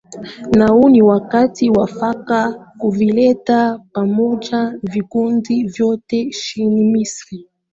na 0.57 0.67
huu 0.67 0.89
ni 0.89 1.01
wakati 1.01 1.69
mwafaka 1.69 2.71
kuvileta 2.77 3.79
pamoja 3.93 4.79
vikundi 4.83 5.63
vyote 5.63 6.23
nchini 6.23 6.83
misri 6.83 7.47